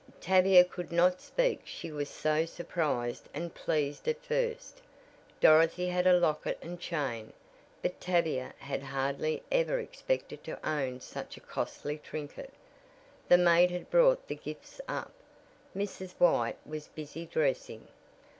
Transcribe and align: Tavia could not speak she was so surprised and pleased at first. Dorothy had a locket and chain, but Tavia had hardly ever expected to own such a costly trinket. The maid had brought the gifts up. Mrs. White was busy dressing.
Tavia 0.19 0.63
could 0.63 0.91
not 0.91 1.21
speak 1.21 1.61
she 1.63 1.91
was 1.91 2.09
so 2.09 2.43
surprised 2.43 3.29
and 3.35 3.53
pleased 3.53 4.07
at 4.07 4.25
first. 4.25 4.81
Dorothy 5.39 5.85
had 5.89 6.07
a 6.07 6.17
locket 6.19 6.57
and 6.59 6.79
chain, 6.79 7.33
but 7.83 8.01
Tavia 8.01 8.51
had 8.57 8.81
hardly 8.81 9.43
ever 9.51 9.77
expected 9.77 10.43
to 10.45 10.67
own 10.67 11.01
such 11.01 11.37
a 11.37 11.41
costly 11.41 11.99
trinket. 11.99 12.51
The 13.29 13.37
maid 13.37 13.69
had 13.69 13.91
brought 13.91 14.27
the 14.27 14.33
gifts 14.33 14.81
up. 14.87 15.11
Mrs. 15.77 16.13
White 16.17 16.57
was 16.65 16.87
busy 16.87 17.27
dressing. 17.27 17.87